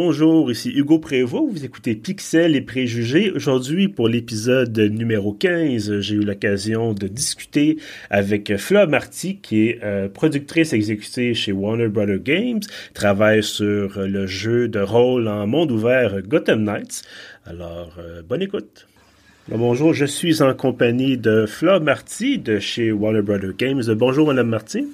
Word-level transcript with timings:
bonjour, 0.00 0.48
ici 0.48 0.70
Hugo 0.70 1.00
Prévost, 1.00 1.50
vous 1.50 1.64
écoutez 1.64 1.96
Pixel 1.96 2.54
et 2.54 2.60
Préjugés. 2.60 3.32
Aujourd'hui, 3.32 3.88
pour 3.88 4.08
l'épisode 4.08 4.78
numéro 4.78 5.32
15, 5.32 5.98
j'ai 5.98 6.14
eu 6.14 6.20
l'occasion 6.20 6.92
de 6.92 7.08
discuter 7.08 7.78
avec 8.08 8.56
Flo 8.58 8.86
Marty, 8.86 9.38
qui 9.38 9.66
est 9.66 9.80
euh, 9.82 10.08
productrice 10.08 10.72
exécutée 10.72 11.34
chez 11.34 11.50
Warner 11.50 11.88
Brother 11.88 12.20
Games, 12.20 12.60
travaille 12.94 13.42
sur 13.42 13.98
le 13.98 14.28
jeu 14.28 14.68
de 14.68 14.78
rôle 14.78 15.26
en 15.26 15.48
monde 15.48 15.72
ouvert 15.72 16.22
Gotham 16.22 16.62
Knights. 16.62 17.02
Alors, 17.44 17.96
euh, 17.98 18.22
bonne 18.22 18.42
écoute. 18.42 18.86
bonjour, 19.48 19.94
je 19.94 20.04
suis 20.04 20.42
en 20.42 20.54
compagnie 20.54 21.18
de 21.18 21.44
Flo 21.44 21.80
Marty 21.80 22.38
de 22.38 22.60
chez 22.60 22.92
Warner 22.92 23.22
Brother 23.22 23.50
Games. 23.52 23.82
Bonjour, 23.96 24.28
Madame 24.28 24.50
Marty. 24.50 24.86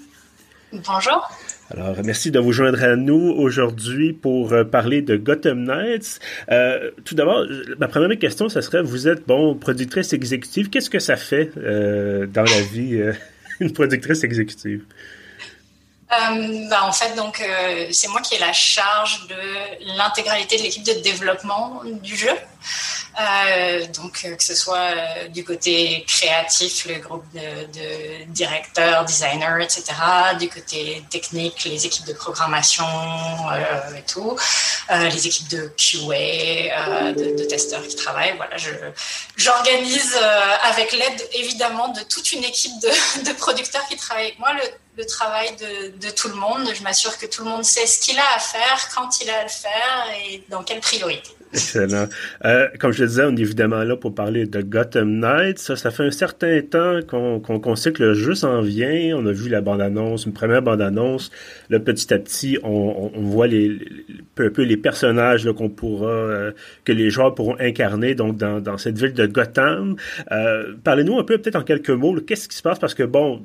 Bonjour. 0.73 1.29
Alors, 1.71 1.97
merci 2.05 2.31
de 2.31 2.39
vous 2.39 2.53
joindre 2.53 2.83
à 2.83 2.95
nous 2.95 3.33
aujourd'hui 3.37 4.13
pour 4.13 4.53
euh, 4.53 4.65
parler 4.65 5.01
de 5.01 5.17
Gotham 5.17 5.65
Knights. 5.65 6.21
Euh, 6.51 6.91
tout 7.05 7.15
d'abord, 7.15 7.45
ma 7.79 7.89
première 7.89 8.19
question, 8.19 8.49
ce 8.51 8.61
serait, 8.61 8.83
vous 8.83 9.09
êtes, 9.09 9.27
bon, 9.27 9.55
productrice 9.55 10.13
exécutive. 10.13 10.69
Qu'est-ce 10.69 10.91
que 10.91 10.99
ça 10.99 11.17
fait 11.17 11.51
euh, 11.57 12.27
dans 12.27 12.43
la 12.43 12.61
vie, 12.61 13.01
une 13.61 13.73
productrice 13.73 14.25
exécutive? 14.25 14.85
bah, 16.71 16.85
en 16.85 16.93
fait, 16.93 17.17
donc, 17.17 17.43
c'est 17.91 18.07
moi 18.07 18.21
qui 18.21 18.37
ai 18.37 18.39
la 18.39 18.53
charge 18.53 19.27
de 19.27 19.97
l'intégralité 19.97 20.57
de 20.59 20.63
l'équipe 20.63 20.85
de 20.85 21.03
développement 21.03 21.83
du 22.05 22.15
jeu. 22.15 22.29
Euh, 23.21 23.87
donc, 23.95 24.23
euh, 24.25 24.35
que 24.35 24.43
ce 24.43 24.55
soit 24.55 24.77
euh, 24.77 25.29
du 25.29 25.45
côté 25.45 26.05
créatif, 26.09 26.87
le 26.87 26.97
groupe 26.97 27.25
de, 27.33 28.25
directeurs, 28.27 29.05
designers, 29.05 29.63
etc., 29.63 29.85
du 30.39 30.49
côté 30.49 31.05
technique, 31.11 31.65
les 31.65 31.87
équipes 31.87 32.07
de 32.07 32.13
programmation 32.13 32.85
et 33.97 34.03
tout, 34.03 34.37
les 34.91 35.27
équipes 35.27 35.49
de 35.49 35.73
QA, 35.77 37.13
de, 37.13 37.45
testeurs 37.45 37.87
qui 37.87 37.97
travaillent. 37.97 38.37
Voilà, 38.37 38.57
j'organise 39.37 40.19
avec 40.63 40.93
l'aide 40.93 41.29
évidemment 41.35 41.89
de 41.89 42.01
toute 42.01 42.33
une 42.33 42.45
équipe 42.45 42.73
de, 42.81 43.33
producteurs 43.35 43.87
qui 43.89 43.97
travaillent 43.97 44.35
moi 44.39 44.53
le, 44.55 44.63
le 44.97 45.07
travail 45.07 45.55
de, 45.57 46.11
tout 46.11 46.29
le 46.29 46.35
monde. 46.35 46.69
Je 46.75 46.83
m'assure 46.83 47.17
que 47.19 47.27
tout 47.27 47.45
le 47.45 47.51
monde 47.51 47.65
sait 47.65 47.87
ce 47.87 48.01
qu'il 48.01 48.19
a 48.19 48.35
à 48.35 48.39
faire, 48.39 48.89
quand 48.95 49.21
il 49.21 49.31
a 49.31 49.39
à 49.39 49.43
le 49.43 49.49
faire 49.49 50.07
et 50.27 50.45
dans 50.49 50.63
quelle 50.63 50.81
priorité. 50.81 51.31
Excellent. 51.55 52.07
Euh, 52.45 52.67
comme 52.81 52.91
je 52.93 53.03
le 53.03 53.09
disais, 53.09 53.25
on 53.25 53.37
est 53.37 53.41
évidemment 53.41 53.85
là 53.85 53.97
pour 53.97 54.13
parler 54.13 54.47
de 54.47 54.61
Gotham 54.61 55.21
Knights. 55.21 55.59
Ça, 55.59 55.77
ça 55.77 55.93
fait 55.93 56.03
un 56.03 56.11
certain 56.11 56.61
temps 56.63 57.01
qu'on 57.09 57.39
qu'on 57.39 57.77
sait 57.77 57.93
que 57.93 58.03
le 58.03 58.15
jeu 58.15 58.35
s'en 58.35 58.61
vient. 58.61 59.17
On 59.17 59.25
a 59.27 59.33
vu 59.33 59.49
la 59.49 59.61
bande-annonce, 59.61 60.27
une 60.27 60.33
première 60.33 60.63
bande-annonce. 60.63 61.31
Là, 61.71 61.79
petit 61.79 62.13
à 62.13 62.19
petit, 62.19 62.59
on, 62.65 63.13
on 63.15 63.23
voit 63.23 63.47
les, 63.47 63.79
peu 64.35 64.47
à 64.47 64.51
peu 64.51 64.63
les 64.63 64.77
personnages 64.77 65.51
qu'on 65.53 65.69
pourra, 65.71 66.09
euh, 66.09 66.53
que 66.85 66.93
les 66.93 67.09
joueurs 67.09 67.35
pourront 67.35 67.57
incarner 67.61 68.15
donc 68.17 68.37
dans, 68.37 68.61
dans 68.61 68.77
cette 68.77 68.99
ville 68.99 69.13
de 69.13 69.27
Gotham. 69.27 69.97
Euh, 70.33 70.75
Parlez-nous 70.83 71.19
un 71.19 71.25
peu, 71.25 71.39
peut-être 71.39 71.57
en 71.57 71.63
quelques 71.63 71.91
mots, 71.91 72.17
qu'est-ce 72.21 72.49
qui 72.49 72.57
se 72.57 72.63
passe? 72.63 72.81
Parce 72.81 72.95
que 72.95 73.05
bon, 73.05 73.43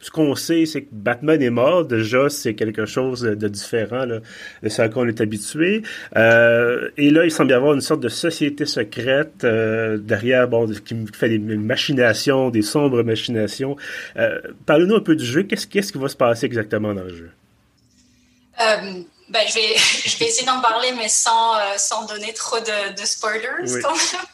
ce 0.00 0.10
qu'on 0.10 0.34
sait, 0.34 0.64
c'est 0.64 0.82
que 0.82 0.88
Batman 0.92 1.40
est 1.42 1.50
mort. 1.50 1.84
Déjà, 1.84 2.28
c'est 2.30 2.54
quelque 2.54 2.86
chose 2.86 3.20
de 3.20 3.48
différent 3.48 4.06
là, 4.06 4.20
de 4.62 4.68
ce 4.68 4.82
à 4.82 4.88
quoi 4.88 5.02
on 5.02 5.06
est 5.08 5.20
habitué. 5.20 5.82
Euh, 6.16 6.88
et 6.96 7.10
là, 7.10 7.24
il 7.24 7.30
semble 7.30 7.50
y 7.50 7.54
avoir 7.54 7.74
une 7.74 7.82
sorte 7.82 8.00
de 8.00 8.08
société 8.08 8.64
secrète 8.64 9.44
euh, 9.44 9.98
derrière, 9.98 10.48
bon, 10.48 10.66
qui 10.66 10.96
fait 11.12 11.28
des 11.28 11.38
machinations, 11.38 12.48
des 12.50 12.62
sombres 12.62 13.02
machinations. 13.02 13.76
Euh, 14.16 14.40
Parlez-nous 14.64 14.96
un 14.96 15.00
peu 15.00 15.16
du 15.16 15.24
jeu. 15.24 15.42
Qu'est-ce, 15.42 15.66
qu'est-ce 15.66 15.92
qui 15.92 15.98
va 15.98 16.08
se 16.08 16.16
passer 16.16 16.46
exactement 16.46 16.94
dans 16.94 17.04
le 17.04 17.14
jeu? 17.14 17.30
Euh, 18.60 19.02
ben, 19.28 19.42
je, 19.48 19.54
vais, 19.54 19.76
je 20.06 20.18
vais 20.18 20.26
essayer 20.26 20.46
d'en 20.46 20.60
parler, 20.60 20.92
mais 20.96 21.08
sans, 21.08 21.54
euh, 21.56 21.76
sans 21.76 22.06
donner 22.06 22.32
trop 22.32 22.58
de, 22.58 23.00
de 23.00 23.06
spoilers 23.06 23.80
quand 23.82 23.92
même. 23.92 24.26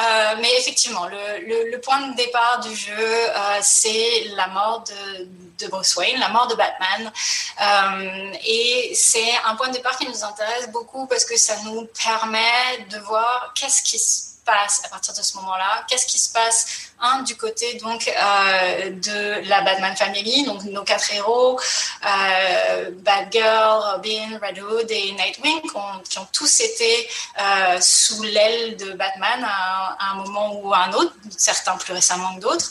Euh, 0.00 0.36
mais 0.40 0.50
effectivement, 0.58 1.06
le, 1.06 1.76
point 1.78 2.08
de 2.08 2.16
départ 2.16 2.60
du 2.60 2.74
jeu, 2.74 2.94
euh, 2.96 3.58
c'est 3.60 4.24
la 4.36 4.46
mort 4.48 4.84
de, 4.84 5.28
de, 5.58 5.66
Bruce 5.68 5.94
Wayne, 5.96 6.18
la 6.18 6.28
mort 6.28 6.46
de 6.46 6.54
Batman. 6.54 7.12
Euh, 7.60 8.32
et 8.44 8.92
c'est 8.94 9.32
un 9.44 9.56
point 9.56 9.68
de 9.68 9.74
départ 9.74 9.96
qui 9.98 10.06
nous 10.06 10.24
intéresse 10.24 10.70
beaucoup 10.70 11.06
parce 11.06 11.24
que 11.24 11.36
ça 11.36 11.56
nous 11.64 11.86
permet 12.04 12.86
de 12.90 12.98
voir 13.00 13.52
qu'est-ce 13.54 13.82
qui 13.82 13.98
se 13.98 14.36
passe 14.44 14.82
à 14.84 14.88
partir 14.88 15.14
de 15.14 15.22
ce 15.22 15.36
moment-là 15.36 15.84
Qu'est-ce 15.88 16.06
qui 16.06 16.18
se 16.18 16.32
passe 16.32 16.89
du 17.24 17.36
côté 17.36 17.74
donc 17.74 18.08
euh, 18.08 18.90
de 18.90 19.48
la 19.48 19.62
Batman 19.62 19.96
Family, 19.96 20.44
donc 20.44 20.64
nos 20.64 20.84
quatre 20.84 21.12
héros, 21.14 21.58
euh, 22.04 22.90
Batgirl, 22.92 23.92
Robin, 23.92 24.38
Red 24.42 24.58
Hood 24.62 24.90
et 24.90 25.12
Nightwing, 25.12 25.62
qui 26.08 26.18
ont, 26.18 26.26
tous 26.32 26.60
été 26.60 27.08
euh, 27.40 27.80
sous 27.80 28.22
l'aile 28.22 28.76
de 28.76 28.92
Batman 28.92 29.44
à, 29.44 30.10
un 30.12 30.14
moment 30.16 30.60
ou 30.60 30.74
à 30.74 30.84
un 30.84 30.92
autre, 30.92 31.14
certains 31.36 31.76
plus 31.76 31.94
récemment 31.94 32.36
que 32.36 32.40
d'autres. 32.40 32.70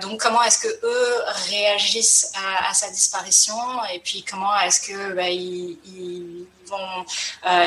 Donc 0.00 0.20
comment 0.20 0.42
est-ce 0.42 0.58
que 0.58 0.80
eux 0.82 1.14
réagissent 1.48 2.32
à, 2.68 2.72
sa 2.74 2.88
disparition 2.90 3.54
et 3.92 3.98
puis 4.00 4.24
comment 4.28 4.58
est-ce 4.60 4.80
que 4.80 5.12
bah, 5.12 5.28
ils, 5.28 6.46
vont 6.66 7.04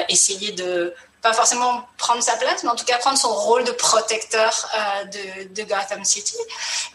essayer 0.10 0.52
de 0.54 0.96
pas 1.26 1.34
forcément 1.34 1.84
prendre 1.98 2.22
sa 2.22 2.36
place, 2.36 2.64
mais 2.64 2.70
en 2.70 2.76
tout 2.76 2.86
cas 2.86 3.00
prendre 3.00 3.18
son 3.18 3.34
rôle 3.34 3.64
de 3.64 3.72
protecteur 3.72 4.70
euh, 4.76 5.06
de, 5.06 5.56
de, 5.56 5.64
Gotham 5.64 6.06
City. 6.06 6.36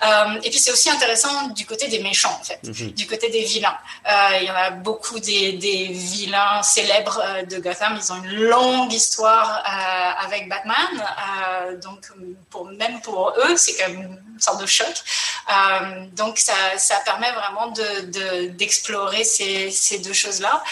Euh, 0.07 0.41
et 0.45 0.51
puis 0.51 0.61
c'est 0.61 0.71
aussi 0.71 0.89
intéressant 0.89 1.49
du 1.49 1.67
côté 1.67 1.89
des 1.89 1.99
méchants, 1.99 2.39
en 2.41 2.45
fait, 2.45 2.61
mm-hmm. 2.63 2.95
du 2.95 3.09
côté 3.09 3.29
des 3.29 3.43
vilains. 3.43 3.77
Euh, 4.07 4.39
il 4.41 4.47
y 4.47 4.51
en 4.53 4.55
a 4.55 4.71
beaucoup 4.71 5.19
des, 5.19 5.55
des 5.55 5.89
vilains 5.89 6.63
célèbres 6.63 7.21
de 7.51 7.59
Gotham. 7.59 7.99
Ils 8.01 8.13
ont 8.13 8.23
une 8.23 8.37
longue 8.45 8.93
histoire 8.93 9.65
avec 10.25 10.49
Batman, 10.49 10.93
donc 11.83 12.07
pour, 12.51 12.67
même 12.67 13.01
pour 13.01 13.35
eux, 13.37 13.57
c'est 13.57 13.77
comme 13.85 14.17
sorte 14.41 14.61
de 14.61 14.67
choc. 14.67 14.95
donc 16.13 16.39
ça, 16.39 16.53
ça, 16.77 16.97
permet 17.05 17.31
vraiment 17.33 17.73
d'explorer 18.51 19.21
de, 19.21 19.25
ces, 19.25 19.71
ces, 19.71 19.99
deux 19.99 20.13
choses-là. 20.13 20.63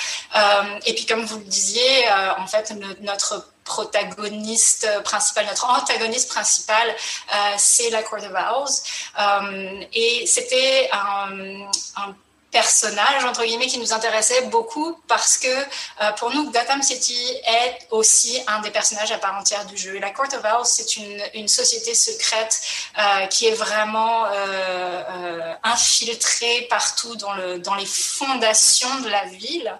et 0.87 0.95
puis 0.95 1.07
comme 1.07 1.25
vous 1.25 1.39
le 1.39 1.45
disiez, 1.45 2.09
en 2.39 2.47
fait, 2.47 2.73
notre 3.01 3.45
protagoniste 3.69 4.89
principal, 5.05 5.47
notre 5.47 5.69
antagoniste 5.69 6.29
principal, 6.31 6.89
euh, 6.89 7.55
c'est 7.59 7.91
la 7.91 8.03
Court 8.03 8.19
of 8.19 8.33
Owls. 8.33 8.77
Euh, 9.21 9.85
et 9.93 10.27
c'était 10.27 10.91
un 10.93 12.15
personnage 12.59 13.25
entre 13.25 13.45
guillemets 13.45 13.69
qui 13.69 13.79
nous 13.79 13.93
intéressait 13.93 14.43
beaucoup 14.47 14.99
parce 15.07 15.39
que 15.39 15.47
euh, 15.47 16.11
pour 16.19 16.35
nous 16.35 16.51
Gotham 16.51 16.83
City 16.83 17.23
est 17.47 17.87
aussi 17.93 18.43
un 18.49 18.59
des 18.63 18.73
personnages 18.73 19.13
à 19.13 19.19
part 19.19 19.37
entière 19.39 19.65
du 19.65 19.77
jeu. 19.77 19.97
La 20.01 20.11
Court 20.11 20.33
of 20.37 20.43
Owls 20.45 20.67
c'est 20.67 20.97
une, 20.97 21.23
une, 21.35 21.47
société 21.47 21.95
secrète 21.95 22.61
euh, 22.99 23.27
qui 23.27 23.47
est 23.47 23.55
vraiment 23.55 24.25
euh, 24.27 25.55
infiltrée 25.63 26.67
partout 26.69 27.15
dans, 27.15 27.33
le, 27.35 27.61
dans 27.61 27.77
les 27.77 27.87
fondations 27.87 28.95
de 29.05 29.09
la 29.09 29.25
ville 29.27 29.73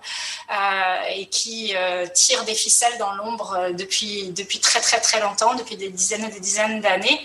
et 1.17 1.27
qui 1.27 1.75
tire 2.15 2.45
des 2.45 2.55
ficelles 2.55 2.97
dans 2.99 3.13
l'ombre 3.17 3.71
depuis, 3.73 4.31
depuis 4.31 4.61
très 4.61 4.81
très 4.81 5.01
très 5.01 5.21
longtemps, 5.21 5.55
depuis 5.55 5.77
des 5.77 5.91
dizaines 5.91 6.25
et 6.25 6.31
des 6.31 6.41
dizaines 6.41 6.81
d'années 6.81 7.21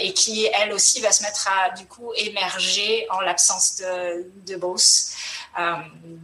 et 0.00 0.12
qui 0.14 0.46
elle 0.46 0.72
aussi 0.72 1.00
va 1.00 1.12
se 1.12 1.22
mettre 1.22 1.48
à 1.48 1.70
du 1.70 1.86
coup 1.86 2.12
émerger 2.16 3.06
en 3.10 3.20
l'absence 3.20 3.76
de 3.76 4.53
Beauce. 4.56 5.14
Euh, 5.58 5.62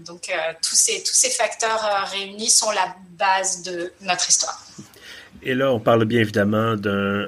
donc 0.07 0.29
euh, 0.29 0.53
tous, 0.63 0.75
ces, 0.75 1.31
facteurs 1.31 1.85
euh, 1.85 2.05
réunis 2.05 2.51
sont 2.51 2.71
la 2.73 2.97
base 3.19 3.63
de 3.63 3.93
notre 4.03 4.29
histoire. 4.29 4.67
Et 5.43 5.55
là, 5.55 5.73
on 5.73 5.81
parle 5.81 6.05
bien 6.05 6.21
évidemment 6.21 6.77
d'un 6.77 7.27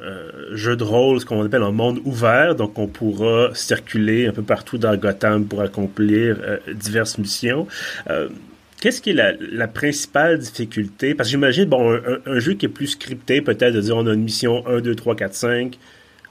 jeu 0.53 0.77
de 0.77 0.85
rôle, 0.85 1.21
ce 1.21 1.25
qu'on 1.25 1.43
appelle 1.45 1.63
un 1.63 1.71
monde 1.71 2.01
ouvert, 2.05 2.55
donc 2.55 2.79
on 2.79 2.87
pourra 2.87 3.55
circuler 3.55 4.27
un 4.27 4.33
peu 4.33 4.43
partout 4.43 4.77
dans 4.77 4.95
Gotham 4.97 5.47
pour 5.47 5.63
accomplir 5.63 6.37
diverses 6.75 7.17
missions. 7.17 7.67
Qu'est-ce 8.83 9.01
qui 9.01 9.11
est 9.11 9.37
la, 9.41 9.69
principale 9.69 10.41
difficulté? 10.41 11.15
Parce 11.15 11.29
que 11.29 11.31
j'imagine, 11.31 11.65
bon, 11.65 11.99
un, 12.27 12.39
jeu 12.39 12.53
qui 12.53 12.67
est 12.67 12.69
plus 12.69 12.89
scripté, 12.89 13.41
peut-être 13.41 13.73
de 13.73 13.81
dire 13.81 13.97
on 13.97 14.07
a 14.07 14.13
une 14.13 14.25
mission 14.25 14.67
1, 14.67 14.81
2, 14.83 14.95
3, 14.95 15.17
4, 15.17 15.35
5, 15.35 15.79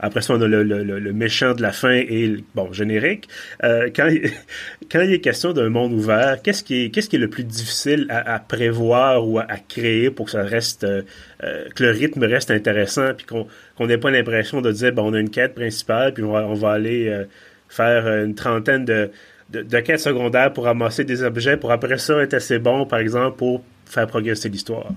après 0.03 0.21
ça, 0.21 0.33
on 0.33 0.41
a 0.41 0.47
le, 0.47 0.63
le, 0.63 0.83
le 0.83 1.13
méchant 1.13 1.53
de 1.53 1.61
la 1.61 1.71
fin 1.71 1.93
et 1.93 2.43
bon 2.55 2.73
générique. 2.73 3.29
Euh, 3.63 3.89
quand, 3.95 4.09
quand 4.91 5.01
il 5.01 5.13
est 5.13 5.21
question 5.21 5.53
d'un 5.53 5.69
monde 5.69 5.93
ouvert, 5.93 6.41
qu'est-ce 6.41 6.63
qui 6.63 6.85
est 6.85 6.89
qui 6.89 7.15
est 7.15 7.19
le 7.19 7.29
plus 7.29 7.43
difficile 7.43 8.07
à, 8.09 8.39
prévoir 8.39 9.27
ou 9.27 9.37
à, 9.37 9.45
créer 9.69 10.09
pour 10.09 10.25
que 10.25 10.31
ça 10.31 10.41
reste 10.41 10.83
euh, 10.83 11.03
que 11.39 11.83
le 11.83 11.91
rythme 11.91 12.23
reste 12.23 12.49
intéressant 12.49 13.13
puis 13.15 13.25
qu'on 13.25 13.47
qu'on 13.77 13.87
n'ait 13.87 13.97
pas 13.97 14.09
l'impression 14.09 14.61
de 14.61 14.71
dire 14.71 14.91
bon 14.91 15.11
on 15.11 15.13
a 15.13 15.19
une 15.19 15.29
quête 15.29 15.53
principale 15.53 16.13
puis 16.13 16.23
on 16.23 16.31
va 16.31 16.45
on 16.45 16.53
va 16.53 16.71
aller 16.71 17.07
euh, 17.07 17.25
faire 17.69 18.07
une 18.07 18.35
trentaine 18.35 18.85
de, 18.85 19.11
de, 19.49 19.79
quêtes 19.79 19.99
secondaires 19.99 20.51
pour 20.51 20.65
ramasser 20.65 21.03
des 21.03 21.23
objets 21.23 21.57
pour 21.57 21.71
après 21.71 21.97
ça 21.97 22.21
être 22.21 22.33
assez 22.33 22.59
bon 22.59 22.85
par 22.85 22.99
exemple 22.99 23.37
pour 23.37 23.63
faire 23.85 24.07
progresser 24.07 24.49
l'histoire? 24.49 24.87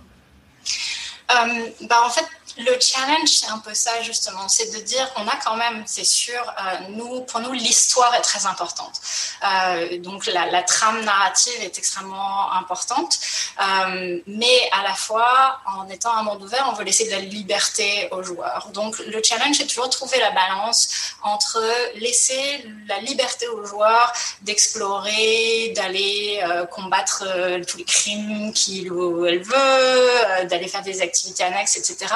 Euh, 1.31 1.87
bah 1.89 1.97
en 2.05 2.11
fait 2.11 2.25
le 2.57 2.79
challenge, 2.81 3.29
c'est 3.29 3.49
un 3.49 3.59
peu 3.59 3.75
ça 3.75 4.03
justement, 4.03 4.49
c'est 4.49 4.73
de 4.73 4.79
dire 4.85 5.13
qu'on 5.15 5.27
a 5.27 5.37
quand 5.45 5.57
même, 5.57 5.83
c'est 5.87 6.05
sûr, 6.05 6.41
euh, 6.41 6.89
nous, 6.91 7.23
pour 7.23 7.41
nous, 7.41 7.53
l'histoire 7.53 8.15
est 8.15 8.21
très 8.21 8.47
importante. 8.47 9.01
Euh, 9.45 9.99
donc 9.99 10.27
la, 10.27 10.63
trame 10.63 11.05
narrative 11.05 11.61
est 11.61 11.79
extrêmement 11.79 12.53
importante, 12.53 13.19
euh, 13.61 14.21
mais 14.27 14.71
à 14.73 14.83
la 14.83 14.95
fois, 14.95 15.61
en 15.67 15.89
étant 15.89 16.15
un 16.15 16.23
monde 16.23 16.43
ouvert, 16.43 16.69
on 16.71 16.75
veut 16.75 16.85
laisser 16.85 17.07
de 17.07 17.11
la 17.11 17.19
liberté 17.19 18.09
aux 18.13 18.23
joueurs. 18.23 18.69
Donc 18.73 18.99
le 18.99 19.23
challenge, 19.23 19.57
c'est 19.57 19.67
toujours 19.67 19.91
trouver 19.91 20.19
la 20.21 20.31
balance 20.31 20.89
entre 21.23 21.61
laisser 21.97 22.65
la 22.89 22.99
liberté 23.01 23.49
aux 23.49 23.65
joueurs 23.65 24.13
d'explorer, 24.43 25.73
d'aller 25.77 26.43
combattre 26.71 27.25
tous 27.67 27.79
les 27.79 27.85
crimes 27.85 28.53
qu'il 28.53 28.93
ou 28.93 29.27
elle 29.27 29.43
veut, 29.43 30.45
d'aller 30.45 30.69
faire 30.69 30.83
des 30.83 31.03
activités 31.03 31.45
annexes, 31.45 31.77
etc 31.77 32.15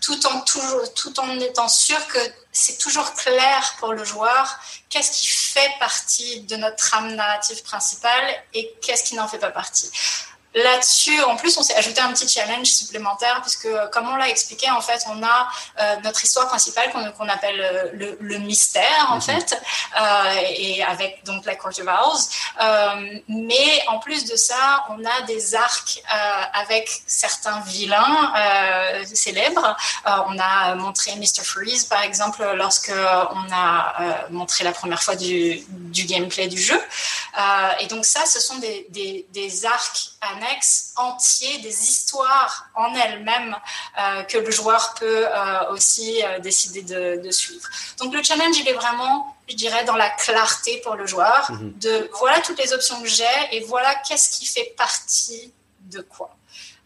tout 0.00 1.20
en, 1.20 1.40
étant 1.40 1.68
sûr 1.68 2.06
que 2.08 2.18
c'est 2.52 2.78
toujours 2.78 3.14
clair 3.14 3.74
pour 3.78 3.92
le 3.92 4.04
joueur 4.04 4.58
qu'est-ce 4.88 5.12
qui 5.12 5.26
fait 5.28 5.70
partie 5.78 6.40
de 6.42 6.56
notre 6.56 6.76
trame 6.76 7.14
narrative 7.14 7.62
principale 7.62 8.34
et 8.54 8.74
qu'est-ce 8.82 9.04
qui 9.04 9.14
n'en 9.14 9.28
fait 9.28 9.38
pas 9.38 9.50
partie. 9.50 9.90
Là-dessus, 10.54 11.22
en 11.22 11.36
plus, 11.36 11.56
on 11.58 11.62
s'est 11.62 11.76
ajouté 11.76 12.00
un 12.00 12.12
petit 12.12 12.28
challenge 12.28 12.66
supplémentaire 12.66 13.40
puisque, 13.40 13.68
comme 13.92 14.08
on 14.08 14.16
l'a 14.16 14.28
expliqué, 14.28 14.68
en 14.68 14.80
fait, 14.80 15.04
on 15.08 15.22
a 15.22 15.48
euh, 15.78 15.96
notre 16.02 16.24
histoire 16.24 16.48
principale 16.48 16.90
qu'on 17.16 17.28
appelle 17.28 17.60
euh, 17.60 18.16
le, 18.18 18.38
mystère, 18.38 19.08
en 19.10 19.16
mhm. 19.16 19.20
fait, 19.22 19.62
euh, 20.00 20.40
et 20.56 20.82
avec 20.82 21.24
donc 21.24 21.44
la 21.44 21.54
Court 21.54 21.70
of 21.70 21.86
Owls. 21.86 23.22
mais 23.28 23.82
en 23.86 24.00
plus 24.00 24.24
de 24.24 24.34
ça, 24.34 24.86
on 24.88 25.04
a 25.04 25.22
des 25.22 25.54
arcs 25.54 26.02
avec 26.52 26.90
certains 27.06 27.60
vilains 27.60 28.32
célèbres. 29.14 29.76
on 30.04 30.38
a 30.38 30.74
montré 30.74 31.14
Mr. 31.14 31.44
Freeze, 31.44 31.84
par 31.84 32.02
exemple, 32.02 32.44
lorsque 32.56 32.92
on 32.92 33.52
a 33.52 34.26
montré 34.30 34.64
la 34.64 34.72
première 34.72 35.02
fois 35.02 35.14
du, 35.14 35.62
du 35.68 36.04
gameplay 36.04 36.48
du 36.48 36.60
jeu. 36.60 36.80
et 37.78 37.86
donc 37.86 38.04
ça, 38.04 38.26
ce 38.26 38.40
sont 38.40 38.56
des, 38.58 38.86
des, 38.90 39.26
des 39.32 39.66
arcs 39.66 40.09
annexes 40.20 40.92
entiers, 40.96 41.58
des 41.58 41.88
histoires 41.88 42.68
en 42.74 42.94
elles-mêmes 42.94 43.56
euh, 43.98 44.22
que 44.24 44.38
le 44.38 44.50
joueur 44.50 44.94
peut 44.98 45.26
euh, 45.26 45.70
aussi 45.70 46.22
euh, 46.22 46.38
décider 46.40 46.82
de, 46.82 47.30
suivre. 47.30 47.68
Donc 47.98 48.14
le 48.14 48.22
challenge, 48.22 48.58
il 48.58 48.68
est 48.68 48.74
vraiment, 48.74 49.36
je 49.48 49.56
dirais, 49.56 49.84
dans 49.84 49.96
la 49.96 50.10
clarté 50.10 50.80
pour 50.84 50.94
le 50.94 51.06
joueur, 51.06 51.50
mhm. 51.52 51.72
de 51.78 52.10
voilà 52.18 52.40
toutes 52.40 52.58
les 52.58 52.72
options 52.72 53.00
que 53.00 53.08
j'ai 53.08 53.24
et 53.52 53.60
voilà 53.60 53.94
qu'est-ce 54.06 54.38
qui 54.38 54.46
fait 54.46 54.74
partie 54.76 55.52
de 55.80 56.00
quoi. 56.02 56.36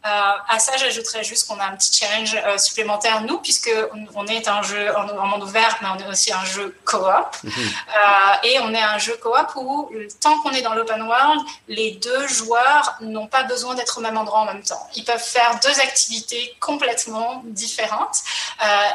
Euh, 0.06 0.33
à 0.49 0.59
ça, 0.59 0.77
j'ajouterais 0.77 1.25
juste 1.25 1.49
qu'on 1.49 1.59
a 1.59 1.65
un 1.65 1.77
petit 1.77 1.91
challenge 1.91 2.37
euh, 2.45 2.59
supplémentaire, 2.59 3.23
nous, 3.23 3.39
puisque 3.39 3.71
on, 4.15 4.27
est 4.27 4.49
un 4.49 4.62
jeu 4.62 4.95
en, 4.95 5.27
monde 5.27 5.45
ouvert, 5.45 5.79
mais 5.81 5.89
on 5.89 5.99
est 5.99 6.11
aussi 6.11 6.31
un 6.31 6.45
jeu 6.45 6.77
coop. 6.85 7.03
Mhm. 7.43 7.53
Euh, 7.56 8.35
et 8.43 8.59
on 8.61 8.75
est 8.75 8.83
un 8.83 8.99
jeu 8.99 9.17
coop 9.23 9.56
où, 9.56 9.91
tant 10.21 10.39
qu'on 10.41 10.51
est 10.51 10.61
dans 10.61 10.75
l'open 10.75 11.03
world, 11.03 11.41
les 11.69 11.93
deux 11.93 12.29
joueurs 12.29 12.97
n'ont 13.01 13.29
pas 13.29 13.45
besoin 13.45 13.75
d'être 13.75 13.97
au 13.97 14.03
même 14.03 14.19
endroit 14.19 14.41
en 14.41 14.45
même 14.45 14.62
temps. 14.62 14.87
Ils 14.95 15.05
peuvent 15.05 15.23
faire 15.23 15.59
deux 15.62 15.81
activités 15.81 16.55
complètement 16.61 17.43
différentes 17.47 18.19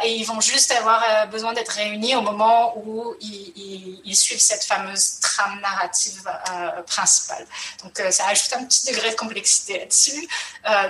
et 0.04 0.14
ils 0.14 0.26
vont 0.26 0.42
juste 0.42 0.72
avoir 0.72 1.28
besoin 1.28 1.54
d'être 1.54 1.70
réunis 1.70 2.16
au 2.16 2.22
moment 2.22 2.78
où 2.78 3.16
ils, 3.20 4.02
ils, 4.06 4.16
suivent 4.16 4.42
cette 4.42 4.64
fameuse 4.64 5.20
trame 5.22 5.60
narrative 5.62 6.30
principale. 6.86 7.46
Donc, 7.84 8.02
ça 8.12 8.28
ajoute 8.28 8.54
un 8.54 8.66
petit 8.66 8.86
degré 8.86 9.12
de 9.12 9.16
complexité 9.16 9.80
là-dessus 9.80 10.28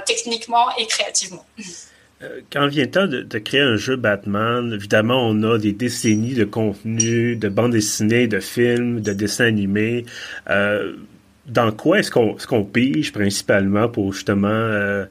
techniquement 0.10 0.66
et 0.78 0.86
créativement. 0.88 1.46
Euh, 2.22 2.42
quand 2.52 2.68
vient 2.68 2.84
le 2.84 2.92
temps 2.92 3.08
de, 3.08 3.40
créer 3.40 3.62
un 3.62 3.78
jeu 3.78 3.96
Batman, 3.96 4.74
évidemment, 4.74 5.28
on 5.28 5.44
a 5.44 5.58
des 5.58 5.72
décennies 5.72 6.34
de 6.34 6.44
contenu, 6.44 7.36
de 7.36 7.48
bandes 7.48 7.72
dessinées, 7.72 8.28
de 8.28 8.40
films, 8.40 9.02
de 9.02 9.14
dessins 9.14 9.46
animés. 9.46 10.06
Euh, 10.50 10.96
dans 11.46 11.72
quoi 11.72 12.00
est-ce 12.00 12.12
qu'on 12.12 12.36
qu'on 12.36 12.64
pige 12.64 13.12
principalement 13.12 13.88
pour 13.88 14.14
justement 14.14 14.50
euh, 14.50 15.06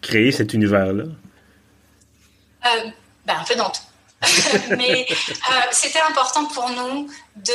créer 0.00 0.32
cet 0.32 0.54
univers-là? 0.54 1.04
ben, 3.26 3.34
un 3.40 3.44
peu 3.44 3.56
dans 3.56 3.70
tout. 3.70 3.82
Mais 4.78 5.06
c'était 5.72 6.00
important 6.08 6.46
pour 6.46 6.70
nous 6.70 7.08
de 7.36 7.52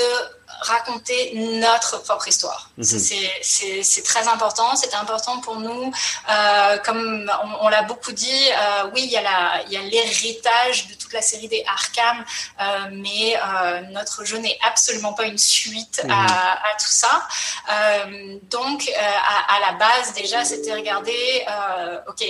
raconter 0.62 1.34
notre 1.36 2.02
propre 2.04 2.28
histoire. 2.28 2.70
Mhm. 2.78 3.00
C'est 3.42 4.04
très 4.04 4.28
important. 4.28 4.76
C'est 4.76 4.94
important 4.96 5.40
pour 5.40 5.60
nous. 5.60 5.92
Euh, 6.30 6.78
comme 6.80 7.32
on, 7.62 7.70
l'a 7.70 7.84
beaucoup 7.84 8.12
dit, 8.12 8.50
euh, 8.52 8.90
oui, 8.94 9.04
il 9.04 9.12
y 9.12 9.18
a 9.18 9.82
l'héritage 9.82 10.88
de 10.88 10.94
toute 10.96 11.14
la 11.14 11.22
série 11.22 11.48
des 11.48 11.64
Arkham, 11.68 12.24
euh, 12.60 12.64
mais 12.92 13.40
notre 13.92 14.26
jeu 14.26 14.38
n'est 14.38 14.58
absolument 14.64 15.14
pas 15.14 15.26
une 15.26 15.38
suite 15.38 16.02
à, 16.04 16.06
mhm. 16.06 16.12
à, 16.12 16.76
tout 16.80 16.88
ça. 16.88 17.28
donc, 18.50 18.90
à, 18.98 19.56
à, 19.56 19.60
la 19.60 19.72
base, 19.74 20.14
déjà, 20.14 20.44
c'était 20.44 20.74
regarder, 20.74 21.46
OK, 22.08 22.24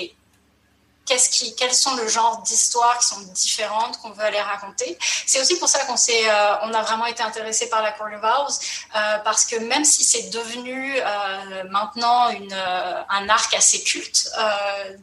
qui, 1.16 1.56
quels 1.56 1.74
sont 1.74 1.96
le 1.96 2.08
genre 2.08 2.42
d'histoires 2.42 2.98
qui 3.00 3.08
sont 3.08 3.22
différentes 3.34 4.00
qu'on 4.02 4.12
veut 4.12 4.24
aller 4.24 4.42
raconter. 4.42 4.98
C'est 5.26 5.40
aussi 5.40 5.58
pour 5.58 5.70
ça 5.70 5.86
qu'on 5.86 5.98
s'est, 5.98 6.30
euh, 6.30 6.56
on 6.64 6.74
a 6.74 6.82
vraiment 6.82 7.06
été 7.06 7.24
intéressé 7.24 7.70
par 7.70 7.82
la 7.82 7.92
Court 7.92 8.08
of 8.08 8.24
euh, 8.24 9.18
parce 9.24 9.46
que 9.46 9.56
même 9.58 9.86
si 9.86 10.04
c'est 10.04 10.30
devenu 10.30 10.98
euh, 10.98 11.64
maintenant 11.70 12.30
une, 12.30 12.54
un 12.54 13.30
arc 13.30 13.54
assez 13.54 13.84
culte 13.84 14.30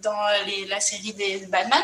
dans 0.03 0.27
la 0.69 0.81
série 0.81 1.12
des 1.15 1.47
Batman, 1.47 1.83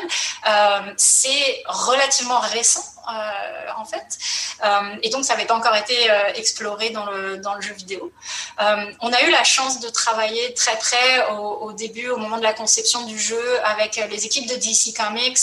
c'est 0.97 1.63
relativement 1.67 2.41
récent 2.41 2.85
euh, 3.11 3.71
en 3.77 3.85
fait. 3.85 4.19
Euh, 4.63 4.97
et 5.03 5.11
donc, 5.11 5.25
ça 5.25 5.35
n'avait 5.35 5.47
pas 5.47 5.55
encore 5.55 5.75
été 5.75 6.11
euh, 6.11 6.33
exploré 6.35 6.91
dans 6.91 7.07
le, 7.07 7.41
jeu 7.61 7.75
vidéo. 7.75 8.13
on 8.59 9.13
a 9.13 9.23
eu 9.23 9.31
la 9.31 9.45
chance 9.45 9.81
de 9.81 9.89
travailler 9.89 10.55
très 10.55 10.77
près 10.79 11.29
au, 11.31 11.73
début, 11.73 12.09
au 12.09 12.17
moment 12.17 12.39
de 12.39 12.43
la 12.43 12.55
conception 12.55 13.05
du 13.05 13.19
jeu, 13.19 13.43
avec 13.65 13.97
les 14.11 14.25
équipes 14.25 14.49
de 14.49 14.55
DC 14.55 14.97
Comics, 14.97 15.39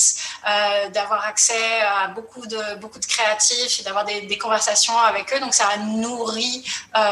d'avoir 0.94 1.25
accès 1.25 1.81
à 1.81 2.08
beaucoup 2.08 2.46
de, 2.48 2.60
créatifs 3.08 3.80
et 3.80 3.84
d'avoir 3.84 4.06
des, 4.06 4.38
conversations 4.38 4.98
avec 4.98 5.34
eux. 5.34 5.40
Donc, 5.40 5.54
ça 5.54 5.68
a 5.68 5.78
nourri 5.78 6.64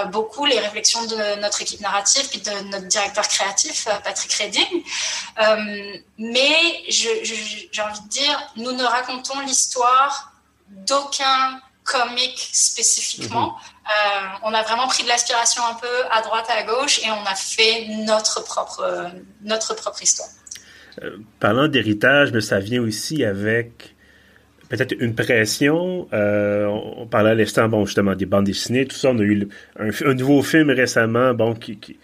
beaucoup 0.08 0.46
les 0.46 0.60
réflexions 0.60 1.06
de 1.06 1.40
notre 1.40 1.62
équipe 1.62 1.82
narrative 1.82 2.28
et 2.34 2.40
de 2.40 2.52
notre 2.70 2.88
directeur 2.88 3.28
créatif, 3.28 3.88
Patrick 4.04 4.34
Redding. 4.34 4.84
mais 6.18 6.84
j'ai 6.88 7.82
envie 7.82 8.02
de 8.02 8.10
dire, 8.10 8.54
nous 8.56 8.72
ne 8.72 8.84
racontons 8.84 9.40
l'histoire 9.42 10.32
d'aucun 10.70 11.60
comic 11.86 12.50
spécifiquement. 12.52 13.48
Mhm. 13.48 13.54
Euh, 13.86 14.28
on 14.44 14.54
a 14.54 14.64
vraiment 14.64 14.88
pris 14.88 15.04
de 15.04 15.08
l'aspiration 15.08 15.62
un 15.70 15.76
peu 15.76 15.88
à 16.12 16.22
droite, 16.22 16.48
à 16.50 16.64
gauche, 16.64 17.00
et 17.00 17.12
on 17.12 17.24
a 17.26 17.36
fait 17.36 17.88
notre 18.06 18.44
propre, 18.44 19.12
notre 19.44 19.76
propre 19.76 20.02
histoire. 20.02 20.30
Euh, 21.04 21.18
parlant 21.40 21.68
d'héritage, 21.68 22.32
mais 22.32 22.42
ça 22.42 22.60
vient 22.60 22.82
aussi 22.82 23.24
avec 23.24 23.96
peut-être 24.70 24.96
une 25.00 25.14
pression. 25.14 26.08
Euh, 26.14 26.66
on, 26.66 27.06
parlait 27.06 27.32
à 27.32 27.36
l'instant, 27.36 27.70
bon, 27.70 27.86
justement, 27.86 28.16
des 28.16 28.26
bandes 28.26 28.46
dessinées, 28.46 28.88
tout 28.88 28.96
ça. 28.96 29.10
On 29.12 29.20
a 29.20 29.22
eu 29.22 29.48
un, 29.78 30.14
nouveau 30.16 30.42
film 30.42 30.72
récemment, 30.72 31.36
bon, 31.36 31.54
qui, 31.54 31.78
qui, 31.78 32.00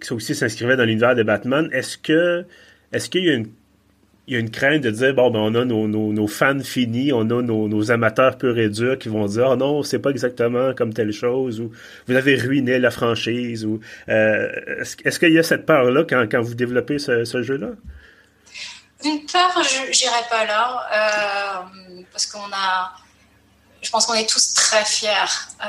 qui 0.00 0.12
aussi 0.12 0.34
s'inscrivait 0.34 0.76
dans 0.76 0.84
l'univers 0.84 1.14
de 1.14 1.22
Batman. 1.22 1.70
Est-ce 1.72 1.96
que, 1.96 2.44
est-ce 2.92 3.08
qu'il 3.08 3.24
y 3.24 3.30
a 3.30 3.34
une 3.34 3.48
il 4.28 4.34
y 4.34 4.36
a 4.36 4.40
une 4.40 4.50
crainte 4.50 4.82
de 4.82 4.90
dire 4.90 5.14
bon 5.14 5.30
ben 5.30 5.40
on 5.40 5.54
a 5.54 5.64
nos, 5.64 5.88
nos, 5.88 6.26
fans 6.28 6.60
finis, 6.60 7.12
on 7.12 7.22
a 7.22 7.42
nos, 7.42 7.90
amateurs 7.90 8.38
purs 8.38 8.58
et 8.58 8.68
durs 8.68 8.98
qui 8.98 9.08
vont 9.08 9.26
dire 9.26 9.48
oh 9.50 9.56
non 9.56 9.82
c'est 9.82 9.98
pas 9.98 10.10
exactement 10.10 10.74
comme 10.74 10.94
telle 10.94 11.12
chose 11.12 11.60
ou 11.60 11.72
vous 12.06 12.14
avez 12.14 12.36
ruiné 12.36 12.78
la 12.78 12.90
franchise 12.90 13.64
ou 13.64 13.80
euh, 14.08 14.48
est-ce, 15.04 15.18
qu'il 15.18 15.32
y 15.32 15.38
a 15.38 15.42
cette 15.42 15.66
peur 15.66 15.90
là 15.90 16.04
quand, 16.08 16.26
quand 16.30 16.40
vous 16.40 16.54
développez 16.54 16.98
ce, 16.98 17.24
ce 17.24 17.42
jeu 17.42 17.56
là 17.56 17.70
Une 19.04 19.26
peur, 19.26 19.50
je 19.62 20.04
n'irai 20.04 20.22
pas 20.30 20.44
là 20.44 20.86
euh, 20.94 22.02
parce 22.12 22.26
qu'on 22.26 22.52
a 22.52 22.92
je 23.82 23.90
pense 23.90 24.06
qu'on 24.06 24.14
est 24.14 24.28
tous 24.28 24.54
très 24.54 24.84
fiers 24.84 25.10
euh, 25.60 25.66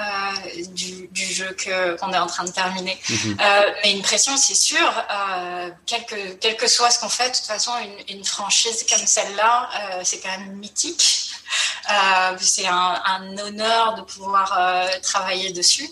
du, 0.70 1.08
du, 1.08 1.25
jeu 1.25 1.55
qu'on 1.63 2.13
est 2.13 2.17
en 2.17 2.27
train 2.27 2.43
de 2.43 2.51
terminer. 2.51 2.98
Mhm. 3.10 3.38
Euh, 3.41 3.72
mais 3.84 3.91
une 3.91 4.03
pression, 4.03 4.38
c'est 4.38 4.55
sûr, 4.55 4.88
euh, 5.12 5.70
quel, 5.88 6.05
que, 6.05 6.34
quel 6.34 6.55
que 6.55 6.67
soit 6.67 6.91
ce 6.91 7.00
qu'on 7.00 7.10
fait, 7.10 7.29
de 7.32 7.36
toute 7.36 7.46
façon, 7.46 7.72
une, 7.79 8.17
une 8.17 8.24
franchise 8.24 8.86
comme 8.88 9.05
celle-là, 9.05 9.70
euh, 9.75 10.01
c'est 10.03 10.20
quand 10.20 10.29
même 10.38 10.53
mythique. 10.53 11.32
Euh, 11.89 12.38
c'est 12.39 12.67
un, 12.67 13.01
un, 13.05 13.38
honneur 13.38 13.96
de 13.96 14.01
pouvoir 14.01 14.55
euh, 14.58 14.88
travailler 15.01 15.51
dessus. 15.51 15.89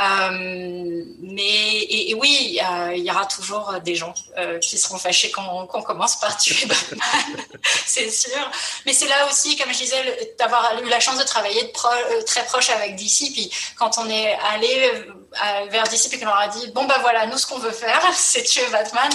Euh, 0.00 1.04
mais 1.20 1.82
et, 1.90 2.14
oui, 2.14 2.60
il 2.94 3.04
y 3.04 3.10
aura 3.10 3.26
toujours 3.26 3.74
des 3.84 3.94
gens 3.94 4.14
qui 4.60 4.78
seront 4.78 4.98
fâchés 4.98 5.30
quand, 5.30 5.68
on 5.72 5.82
commence 5.82 6.16
par 6.16 6.36
tuer 6.36 6.66
Batman, 6.66 7.44
c'est 7.86 8.10
sûr. 8.10 8.50
Mais 8.86 8.92
c'est 8.92 9.08
là 9.08 9.26
aussi, 9.28 9.56
comme 9.56 9.72
je 9.72 9.78
disais, 9.78 10.34
d'avoir 10.38 10.80
eu 10.82 10.88
la 10.88 11.00
chance 11.00 11.18
de 11.18 11.24
travailler 11.24 11.62
de 11.64 12.22
très 12.22 12.44
proche 12.46 12.70
avec 12.70 12.96
DC. 12.96 13.32
Puis 13.32 13.50
quand 13.76 13.98
on 13.98 14.08
est 14.08 14.38
allé 14.52 14.92
vers 15.70 15.84
Disciple 15.84 16.16
et 16.16 16.18
qu'on 16.18 16.26
leur 16.26 16.38
a 16.38 16.48
dit 16.48 16.70
bon 16.72 16.84
ben 16.84 16.98
voilà, 17.00 17.26
nous 17.26 17.38
ce 17.38 17.46
qu'on 17.46 17.58
veut 17.58 17.72
faire, 17.72 18.02
c'est 18.14 18.42
tuer 18.42 18.66
Batman. 18.70 19.10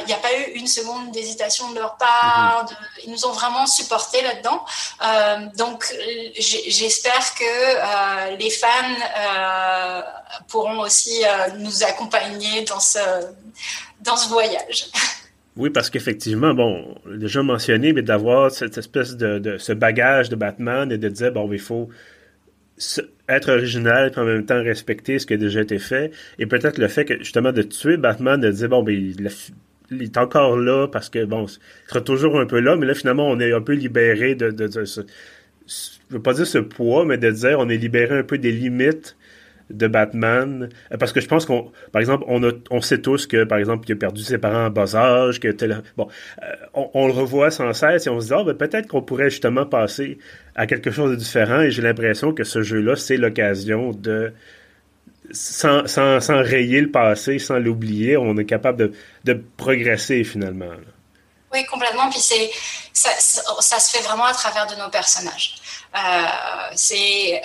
Il 0.00 0.06
n'y 0.06 0.12
a 0.12 0.18
pas 0.18 0.32
eu 0.34 0.52
une 0.54 0.66
seconde 0.66 1.12
d'hésitation 1.12 1.70
de 1.70 1.78
leur 1.78 1.96
part. 1.96 2.64
Mhm. 2.64 2.76
ils 3.04 3.10
nous 3.10 3.26
ont 3.26 3.32
vraiment 3.32 3.66
supporté 3.66 4.22
là-dedans. 4.22 4.64
donc 5.56 5.84
j'espère 6.38 7.34
que 7.34 8.36
les 8.36 8.50
fans 8.50 10.05
pourront 10.48 10.80
aussi 10.80 11.22
nous 11.58 11.84
accompagner 11.84 12.64
dans 12.64 12.80
ce 12.80 12.98
dans 14.00 14.16
ce 14.16 14.28
voyage. 14.28 14.90
Oui, 15.56 15.70
parce 15.70 15.88
qu'effectivement, 15.88 16.52
bon, 16.52 16.94
déjà 17.06 17.42
mentionné, 17.42 17.94
mais 17.94 18.02
d'avoir 18.02 18.50
cette 18.50 18.76
espèce 18.76 19.16
de, 19.16 19.56
ce 19.56 19.72
bagage 19.72 20.28
de 20.28 20.36
Batman 20.36 20.92
et 20.92 20.98
de 20.98 21.08
dire, 21.08 21.32
bon, 21.32 21.50
il 21.50 21.58
faut 21.58 21.88
être 23.26 23.50
original 23.50 24.12
et 24.14 24.18
en 24.18 24.24
même 24.24 24.44
temps 24.44 24.62
respecter 24.62 25.18
ce 25.18 25.24
qui 25.24 25.32
a 25.32 25.38
déjà 25.38 25.62
été 25.62 25.78
fait. 25.78 26.12
Et 26.38 26.44
peut-être 26.44 26.76
le 26.76 26.88
fait 26.88 27.06
que, 27.06 27.16
justement, 27.20 27.52
de 27.52 27.62
tuer 27.62 27.96
Batman, 27.96 28.38
de 28.38 28.50
dire, 28.50 28.68
bon, 28.68 28.82
ben, 28.82 28.94
il, 29.90 30.02
est 30.02 30.18
encore 30.18 30.58
là 30.58 30.88
parce 30.88 31.08
que, 31.08 31.24
bon, 31.24 31.46
il 31.46 31.88
sera 31.88 32.02
toujours 32.02 32.38
un 32.38 32.44
peu 32.44 32.60
là, 32.60 32.76
mais 32.76 32.84
là, 32.84 32.94
finalement, 32.94 33.26
on 33.26 33.40
est 33.40 33.54
un 33.54 33.62
peu 33.62 33.72
libéré 33.72 34.34
de, 34.34 34.50
de, 34.50 34.66
de 34.66 34.84
ce, 34.84 35.00
je 35.66 35.74
veux 36.10 36.22
pas 36.22 36.34
dire 36.34 36.46
ce 36.46 36.58
poids, 36.58 37.06
mais 37.06 37.16
de 37.16 37.30
dire, 37.30 37.58
on 37.60 37.68
est 37.70 37.78
libéré 37.78 38.18
un 38.18 38.24
peu 38.24 38.36
des 38.36 38.52
limites 38.52 39.16
de 39.70 39.86
Batman 39.86 40.68
euh, 40.92 40.96
parce 40.96 41.12
que 41.12 41.20
je 41.20 41.26
pense 41.26 41.44
qu'on 41.44 41.72
par 41.92 42.00
exemple 42.00 42.24
on 42.28 42.42
a, 42.44 42.52
on 42.70 42.80
sait 42.80 43.00
tous 43.00 43.26
que 43.26 43.44
par 43.44 43.58
exemple 43.58 43.84
il 43.88 43.92
a 43.92 43.96
perdu 43.96 44.22
ses 44.22 44.38
parents 44.38 44.66
en 44.66 44.70
bas 44.70 44.94
âge 44.94 45.40
que 45.40 45.48
bon 45.96 46.08
euh, 46.42 46.54
on, 46.74 47.06
le 47.06 47.12
revoit 47.12 47.50
sans 47.50 47.72
cesse 47.72 48.06
et 48.06 48.10
on 48.10 48.20
se 48.20 48.26
dit 48.26 48.32
ah, 48.34 48.44
ben, 48.44 48.54
peut-être 48.54 48.86
qu'on 48.86 49.02
pourrait 49.02 49.30
justement 49.30 49.66
passer 49.66 50.18
à 50.54 50.66
quelque 50.66 50.90
chose 50.90 51.10
de 51.10 51.16
différent 51.16 51.60
et 51.60 51.70
j'ai 51.70 51.82
l'impression 51.82 52.32
que 52.32 52.44
ce 52.44 52.62
jeu 52.62 52.80
là 52.80 52.96
c'est 52.96 53.16
l'occasion 53.16 53.90
de 53.92 54.32
sans, 55.32 55.88
sans, 55.88 56.20
sans, 56.20 56.40
rayer 56.42 56.80
le 56.80 56.90
passé 56.90 57.38
sans 57.40 57.58
l'oublier 57.58 58.16
on 58.16 58.36
est 58.36 58.44
capable 58.44 58.78
de, 58.78 58.92
de 59.24 59.42
progresser 59.56 60.22
finalement 60.22 60.74
oui 61.52 61.64
complètement 61.66 62.08
puis 62.08 62.20
c'est 62.20 62.50
ça, 62.96 63.10
ça, 63.60 63.78
se 63.78 63.96
fait 63.96 64.02
vraiment 64.02 64.24
à 64.24 64.32
travers 64.32 64.66
de 64.66 64.74
nos 64.76 64.88
personnages. 64.88 65.56
Euh, 65.94 66.26
c'est 66.74 67.42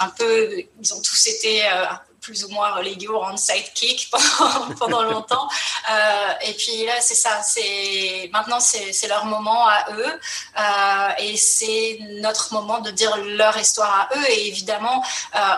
un 0.00 0.08
peu, 0.08 0.62
ils 0.80 0.94
ont 0.94 1.00
tous 1.00 1.26
été 1.26 1.66
euh, 1.66 1.84
plus 2.20 2.44
ou 2.44 2.48
moins 2.48 2.72
relégués 2.72 3.06
rang 3.08 3.36
sidekick 3.36 4.10
pendant, 4.38 4.74
pendant 4.78 5.02
longtemps. 5.02 5.48
Euh, 5.88 6.32
et 6.40 6.52
puis 6.54 6.84
là, 6.84 6.94
c'est 7.00 7.14
ça. 7.14 7.42
C'est 7.42 8.28
maintenant, 8.32 8.58
c'est 8.58 9.06
leur 9.06 9.24
moment 9.24 9.68
à 9.68 9.84
eux, 9.92 10.20
euh, 10.58 11.08
et 11.20 11.36
c'est 11.36 12.00
notre 12.20 12.52
moment 12.52 12.80
de 12.80 12.90
dire 12.90 13.16
leur 13.18 13.56
histoire 13.56 14.08
à 14.10 14.18
eux. 14.18 14.30
Et 14.30 14.48
évidemment, 14.48 15.04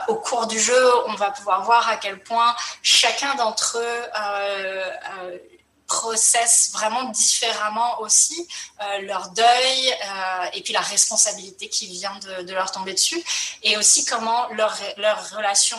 au 0.08 0.16
cours 0.16 0.46
du 0.46 0.60
jeu, 0.60 0.92
on 1.06 1.14
va 1.14 1.30
pouvoir 1.30 1.64
voir 1.64 1.88
à 1.88 1.96
quel 1.96 2.20
point 2.22 2.54
chacun 2.82 3.36
d'entre 3.36 3.78
eux 3.78 5.40
processent 5.88 6.70
vraiment 6.72 7.04
différemment 7.04 8.00
aussi 8.00 8.46
euh, 8.80 9.00
leur 9.00 9.30
deuil 9.30 9.90
euh, 9.90 10.46
et 10.52 10.62
puis 10.62 10.72
la 10.72 10.80
responsabilité 10.80 11.68
qui 11.68 11.86
vient 11.86 12.16
de, 12.44 12.52
leur 12.52 12.70
tomber 12.70 12.92
dessus 12.92 13.22
et 13.62 13.76
aussi 13.76 14.04
comment 14.04 14.48
leur, 14.52 14.76
leur 14.98 15.30
relation 15.30 15.78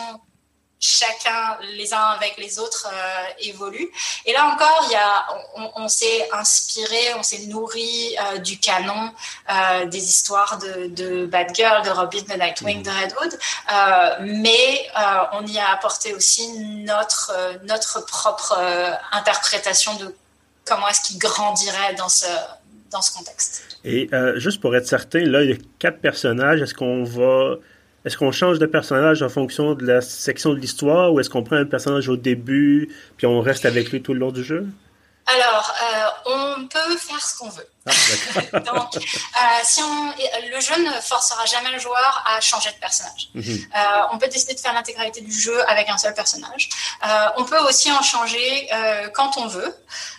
chacun 0.80 1.58
les 1.76 1.92
uns 1.92 2.08
avec 2.16 2.36
les 2.38 2.58
autres 2.58 2.88
euh, 2.90 3.44
évolue. 3.44 3.90
Et 4.26 4.32
là 4.32 4.46
encore, 4.46 4.86
il 4.86 4.92
y 4.92 4.96
a, 4.96 5.26
on, 5.76 5.88
s'est 5.88 6.28
inspiré, 6.32 7.14
on 7.16 7.22
s'est 7.22 7.46
nourri 7.46 8.16
du 8.42 8.58
canon 8.58 9.12
des 9.86 10.04
histoires 10.04 10.58
de, 10.58 10.88
de 10.88 11.26
Batgirl, 11.26 11.84
de 11.84 11.90
Robin, 11.90 12.22
de 12.22 12.34
Nightwing, 12.34 12.82
de 12.82 12.90
Red 12.90 13.14
Hood, 13.20 13.38
mais 14.20 14.88
on 15.32 15.46
y 15.46 15.58
a 15.58 15.70
apporté 15.70 16.14
aussi 16.14 16.48
notre, 16.84 17.32
notre 17.64 18.04
propre 18.06 18.58
interprétation 19.12 19.94
de 19.96 20.14
comment 20.66 20.88
est-ce 20.88 21.02
qu'il 21.02 21.18
grandirait 21.18 21.94
dans 21.96 22.08
ce, 22.08 22.26
dans 22.90 23.02
ce 23.02 23.16
contexte. 23.16 23.78
Et 23.84 24.08
euh, 24.12 24.38
juste 24.38 24.60
pour 24.60 24.76
être 24.76 24.86
certain, 24.86 25.20
là, 25.20 25.42
il 25.42 25.50
y 25.50 25.52
a 25.52 25.56
quatre 25.78 26.00
personnages. 26.00 26.60
Est-ce 26.60 26.74
qu'on 26.74 27.04
va. 27.04 27.56
Est-ce 28.04 28.16
qu'on 28.16 28.32
change 28.32 28.58
de 28.58 28.66
personnage 28.66 29.22
en 29.22 29.28
fonction 29.28 29.74
de 29.74 29.84
la 29.86 30.00
section 30.00 30.54
de 30.54 30.58
l'histoire 30.58 31.12
ou 31.12 31.20
est-ce 31.20 31.28
qu'on 31.28 31.42
prend 31.42 31.56
un 31.56 31.66
personnage 31.66 32.08
au 32.08 32.16
début 32.16 32.88
puis 33.18 33.26
on 33.26 33.40
reste 33.40 33.66
avec 33.66 33.90
lui 33.90 34.00
tout 34.02 34.14
le 34.14 34.20
long 34.20 34.32
du 34.32 34.42
jeu? 34.42 34.66
Alors, 35.26 35.74
euh, 35.82 36.30
on 36.58 36.66
peut 36.66 36.96
faire 36.96 37.20
ce 37.20 37.38
qu'on 37.38 37.50
veut. 37.50 37.66
Ah, 37.86 37.92
Donc, 38.60 38.96
euh, 38.96 39.40
si 39.64 39.82
on, 39.82 40.12
le 40.50 40.60
jeu 40.60 40.76
ne 40.84 41.00
forcera 41.00 41.46
jamais 41.46 41.70
le 41.70 41.78
joueur 41.78 42.24
à 42.26 42.40
changer 42.40 42.70
de 42.70 42.76
personnage. 42.76 43.30
Mhm. 43.34 43.44
euh, 43.74 43.80
on 44.12 44.18
peut 44.18 44.28
décider 44.28 44.54
de 44.54 44.60
faire 44.60 44.74
l'intégralité 44.74 45.22
du 45.22 45.32
jeu 45.32 45.58
avec 45.68 45.88
un 45.88 45.96
seul 45.96 46.12
personnage. 46.12 46.68
Euh, 47.06 47.28
on 47.38 47.44
peut 47.44 47.58
aussi 47.60 47.90
en 47.90 48.02
changer 48.02 48.68
quand 49.14 49.38
on 49.38 49.46
veut. 49.46 49.74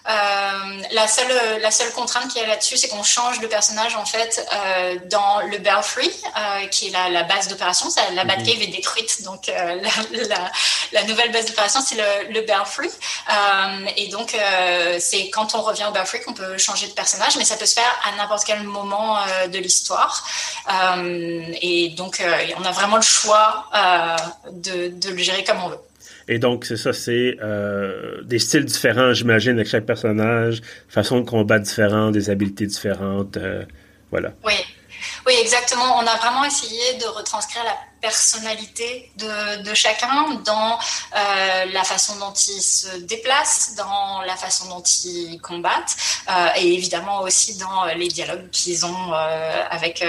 La 0.06 1.08
seule 1.08 1.62
la 1.62 1.72
seule 1.72 1.92
contrainte 1.92 2.32
qu'il 2.32 2.42
y 2.42 2.44
a 2.44 2.48
là-dessus, 2.48 2.78
c'est 2.78 2.88
qu'on 2.88 3.04
change 3.04 3.40
de 3.40 3.48
personnage 3.48 3.96
en 3.96 4.06
fait 4.06 4.46
dans 5.06 5.42
le 5.42 5.58
Belfry, 5.60 6.10
qui 6.72 6.88
est 6.88 6.92
la, 6.92 7.10
la 7.10 7.24
base 7.24 7.48
d'opération. 7.48 7.88
La 8.14 8.24
Batcave 8.24 8.58
mhm. 8.58 8.62
est 8.64 8.68
détruite, 8.68 9.22
donc 9.24 9.48
la, 9.48 9.76
la, 9.76 10.52
la, 10.92 11.04
nouvelle 11.04 11.32
base 11.32 11.46
d'opération 11.46 11.82
c'est 11.86 11.96
le, 11.96 12.34
le 12.34 12.42
Belfry. 12.42 12.90
et 13.96 14.08
donc 14.08 14.36
c'est 15.00 15.30
quand 15.30 15.54
on 15.56 15.62
revient 15.62 15.86
au 15.88 15.92
Belfry 15.92 16.22
qu'on 16.22 16.34
peut 16.34 16.58
changer 16.58 16.88
de 16.88 16.94
personnage, 16.94 17.38
mais 17.38 17.46
ça 17.52 17.58
peut 17.58 17.66
se 17.66 17.76
faire 17.76 18.00
à 18.06 18.16
n'importe 18.16 18.44
quel 18.46 18.64
moment 18.64 19.18
euh, 19.18 19.48
de 19.48 19.58
l'histoire. 19.58 20.26
Euh, 20.70 21.44
et 21.62 21.90
donc, 21.90 22.22
euh, 22.22 22.32
on 22.58 22.64
a 22.64 22.72
vraiment 22.72 22.96
le 22.96 23.02
choix 23.02 23.70
de, 24.52 24.88
de, 24.90 25.10
le 25.10 25.18
gérer 25.18 25.44
comme 25.44 25.62
on 25.64 25.70
veut. 25.70 25.80
Et 26.28 26.40
donc, 26.40 26.66
c'est 26.66 26.78
ça, 26.78 26.94
c'est 26.94 27.38
des 28.24 28.40
styles 28.40 28.66
différents, 28.66 29.14
j'imagine, 29.14 29.54
avec 29.54 29.68
chaque 29.68 29.86
personnage, 29.86 30.62
façon 30.88 31.20
de 31.20 31.30
combat 31.30 31.60
différente, 31.60 32.14
des 32.14 32.30
habiletés 32.30 32.68
différentes. 32.68 33.38
voilà. 34.12 34.30
Oui. 34.46 34.54
Oui, 35.26 35.34
exactement. 35.42 35.98
On 35.98 36.08
a 36.08 36.16
vraiment 36.18 36.46
essayé 36.46 36.94
de 37.00 37.06
retranscrire 37.06 37.64
la 37.64 37.76
personnalité 38.02 39.12
de, 39.18 39.74
chacun 39.74 40.42
dans 40.44 40.78
euh, 41.16 41.66
la 41.72 41.84
façon 41.84 42.18
dont 42.18 42.34
ils 42.34 42.62
se 42.62 42.98
déplacent, 42.98 43.76
dans 43.76 44.22
la 44.22 44.36
façon 44.36 44.68
dont 44.70 44.84
ils 45.06 45.40
combattent 45.40 45.96
euh, 46.30 46.48
et 46.58 46.74
évidemment 46.74 47.22
aussi 47.22 47.58
dans 47.58 47.86
les 47.86 48.08
dialogues 48.08 48.50
qu'ils 48.50 48.86
ont 48.86 49.14
euh, 49.14 49.64
avec 49.70 50.04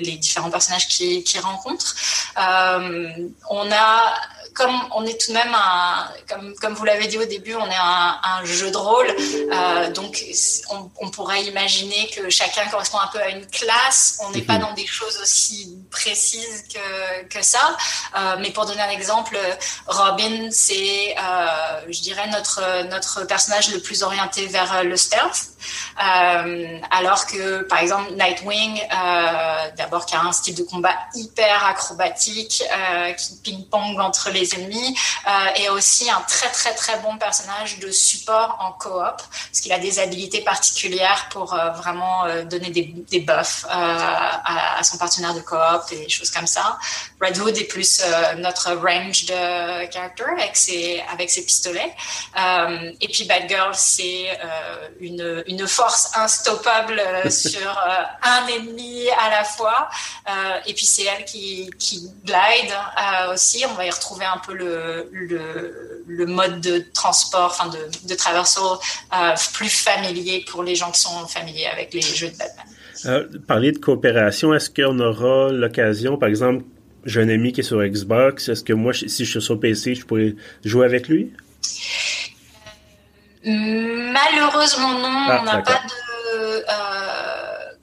les 0.00 0.16
différents 0.16 0.50
personnages 0.50 0.88
qu'ils 0.88 1.40
rencontrent. 1.40 1.94
on 2.36 3.72
a 3.72 4.14
comme 4.58 4.76
on 4.92 5.06
est 5.06 5.18
tout 5.20 5.28
de 5.28 5.34
même 5.34 5.54
un, 5.54 6.08
comme, 6.28 6.54
comme 6.56 6.74
vous 6.74 6.84
l'avez 6.84 7.06
dit 7.06 7.16
au 7.16 7.24
début, 7.24 7.54
on 7.54 7.70
est 7.70 7.80
un, 7.80 8.18
un 8.22 8.44
jeu 8.44 8.70
de 8.70 8.76
rôle, 8.76 9.06
euh, 9.08 9.90
donc 9.92 10.22
on, 10.70 10.90
on, 11.00 11.10
pourrait 11.10 11.44
imaginer 11.44 12.10
que 12.14 12.28
chacun 12.28 12.66
correspond 12.68 12.98
un 12.98 13.06
peu 13.06 13.20
à 13.20 13.28
une 13.28 13.46
classe. 13.46 14.18
On 14.24 14.30
n'est 14.30 14.42
pas 14.42 14.54
mhm. 14.54 14.62
dans 14.62 14.72
des 14.74 14.86
choses 14.86 15.18
aussi 15.22 15.78
précises 15.90 16.64
que, 16.74 17.24
que 17.28 17.37
ça. 17.42 17.76
Euh, 18.16 18.36
mais 18.40 18.50
pour 18.50 18.66
donner 18.66 18.82
un 18.82 18.90
exemple, 18.90 19.38
Robin, 19.86 20.48
c'est, 20.50 21.14
euh, 21.18 21.80
je 21.88 22.00
dirais, 22.00 22.28
notre, 22.28 22.84
notre 22.84 23.24
personnage 23.24 23.72
le 23.72 23.80
plus 23.80 24.02
orienté 24.02 24.46
vers 24.46 24.84
le 24.84 24.96
stealth. 24.96 25.48
Euh, 26.02 26.78
alors 26.90 27.26
que, 27.26 27.62
par 27.62 27.78
exemple, 27.78 28.12
Nightwing, 28.12 28.80
euh, 28.80 29.68
d'abord 29.76 30.06
qui 30.06 30.14
a 30.14 30.22
un 30.22 30.32
style 30.32 30.54
de 30.54 30.62
combat 30.62 30.94
hyper 31.14 31.64
acrobatique, 31.64 32.62
euh, 32.70 33.12
qui 33.12 33.36
ping-pong 33.42 33.98
entre 34.00 34.30
les 34.30 34.54
ennemis, 34.54 34.96
et 35.56 35.68
aussi 35.70 36.10
un 36.10 36.20
très 36.22 36.48
très 36.50 36.74
très 36.74 36.98
bon 37.00 37.16
personnage 37.18 37.78
de 37.78 37.90
support 37.90 38.56
en 38.60 38.72
coop, 38.72 38.92
parce 38.92 39.60
qu'il 39.60 39.72
a 39.72 39.78
des 39.78 39.98
habilités 39.98 40.40
particulières 40.40 41.28
pour 41.30 41.54
vraiment 41.76 42.24
donner 42.44 42.70
des, 42.70 42.94
des 43.10 43.20
buffs 43.20 43.66
à, 43.68 44.78
à, 44.78 44.82
son 44.82 44.98
partenaire 44.98 45.34
de 45.34 45.40
coop 45.40 45.82
et 45.92 45.96
des 45.96 46.08
choses 46.08 46.30
comme 46.30 46.46
ça. 46.46 46.78
Red 47.28 47.38
Hood 47.38 47.58
est 47.58 47.64
plus 47.64 48.02
notre 48.38 48.72
range 48.74 49.26
de 49.26 49.90
character 49.92 50.24
avec 50.38 50.56
ses, 50.56 51.02
avec 51.12 51.30
ses 51.30 51.44
pistolets. 51.44 51.92
et 53.00 53.08
puis 53.08 53.24
Bad 53.24 53.48
Girl, 53.48 53.72
c'est 53.74 54.38
une 55.00 55.44
une 55.46 55.66
force 55.66 56.12
instoppable 56.16 57.00
euh, 57.00 57.30
sur 57.30 57.68
euh, 57.68 58.02
un 58.22 58.46
ennemi 58.48 59.08
à 59.10 59.30
la 59.30 59.44
fois. 59.44 59.88
Euh, 60.28 60.32
et 60.66 60.74
puis 60.74 60.86
c'est 60.86 61.04
elle 61.04 61.24
qui, 61.24 61.70
qui 61.78 62.10
glide 62.24 62.72
aussi. 63.32 63.64
On 63.70 63.74
va 63.74 63.86
y 63.86 63.90
retrouver 63.90 64.24
un 64.24 64.38
peu 64.38 64.54
le, 64.54 65.08
le, 65.12 66.04
le 66.06 66.26
mode 66.26 66.60
de 66.60 66.84
transport, 66.92 67.50
enfin 67.58 67.70
de, 67.70 68.08
de 68.08 68.14
traversal 68.14 68.78
plus 69.52 69.68
familier 69.68 70.44
pour 70.50 70.62
les 70.62 70.74
gens 70.74 70.90
qui 70.90 71.00
sont 71.00 71.26
familiers 71.26 71.66
avec 71.66 71.92
les 71.92 72.02
jeux 72.02 72.30
de 72.30 72.36
Batman. 72.36 73.42
parler 73.46 73.72
de 73.72 73.78
coopération, 73.78 74.54
est-ce 74.54 74.70
qu'on 74.70 74.98
aura 75.00 75.50
l'occasion, 75.50 76.16
par 76.16 76.28
exemple, 76.28 76.64
j'ai 77.04 77.22
un 77.22 77.28
ami 77.28 77.52
qui 77.52 77.60
est 77.60 77.64
sur 77.64 77.82
Xbox, 77.82 78.48
est-ce 78.48 78.64
que 78.64 78.72
moi, 78.72 78.92
si 78.92 79.24
je 79.24 79.30
suis 79.30 79.42
sur 79.42 79.58
PC, 79.58 79.94
je 79.94 80.04
pourrais 80.04 80.34
jouer 80.64 80.86
avec 80.86 81.08
lui? 81.08 81.32
Malheureusement, 83.44 84.92
non. 84.98 85.26
Ah, 85.28 85.38
on 85.40 85.44
n'a 85.44 85.62
pas 85.62 85.80
de 85.86 86.38
euh, 86.38 86.62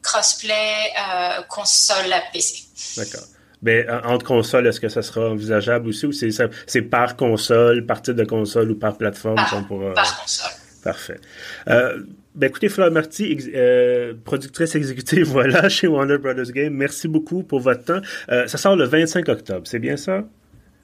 crossplay 0.01 0.53
euh, 0.53 1.41
console 1.49 2.11
à 2.13 2.21
PC. 2.31 2.63
D'accord. 2.97 3.27
Ben, 3.61 3.87
entre 4.03 4.25
consoles, 4.25 4.67
est-ce 4.67 4.79
que 4.79 4.89
ça 4.89 5.01
sera 5.01 5.29
envisageable 5.29 5.87
aussi 5.87 6.05
ou 6.05 6.11
c'est 6.11 6.81
par 6.83 7.15
console, 7.15 7.85
par 7.85 8.01
type 8.01 8.15
de 8.15 8.25
console 8.25 8.71
ou 8.71 8.75
par 8.75 8.97
plateforme 8.97 9.43
qu'on 9.49 9.63
pourra... 9.63 9.93
Par 9.93 10.21
console. 10.21 10.51
Parfait. 10.85 11.19
Euh, 11.67 12.03
ben 12.35 12.47
écoutez, 12.47 12.69
Fleur 12.69 12.91
Marty, 12.91 13.35
euh, 13.55 14.13
productrice 14.23 14.75
exécutive, 14.75 15.23
voilà, 15.31 15.67
chez 15.67 15.87
Warner 15.87 16.19
Brothers 16.19 16.51
Game, 16.51 16.75
merci 16.75 17.07
beaucoup 17.07 17.41
pour 17.41 17.59
votre 17.59 17.83
temps. 17.85 18.01
Euh, 18.29 18.45
ça 18.45 18.59
sort 18.59 18.75
le 18.75 18.85
25 18.85 19.27
octobre, 19.27 19.61
c'est 19.65 19.79
bien 19.79 19.97
ça? 19.97 20.23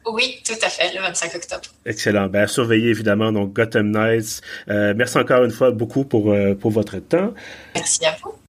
Oui, 0.08 0.42
tout 0.44 0.56
à 0.60 0.70
fait, 0.70 0.92
le 0.96 1.02
25 1.02 1.36
octobre. 1.36 1.62
Excellent. 1.86 2.26
Ben, 2.30 2.48
surveillez 2.48 2.90
évidemment 2.90 3.32
donc 3.32 3.54
Gotham 3.54 3.92
Knights. 3.92 4.42
merci 4.68 5.20
encore 5.20 5.44
une 5.44 5.52
fois 5.52 5.70
beaucoup 5.70 6.04
pour, 6.04 6.36
pour 6.60 6.72
votre 6.72 6.98
temps. 6.98 7.36
Merci 7.76 8.04
à 8.04 8.18
vous. 8.24 8.41